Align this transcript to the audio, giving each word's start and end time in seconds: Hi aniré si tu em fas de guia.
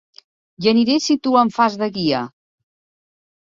Hi 0.63 0.69
aniré 0.71 0.95
si 1.09 1.17
tu 1.27 1.35
em 1.43 1.53
fas 1.59 1.77
de 1.83 1.91
guia. 2.01 2.25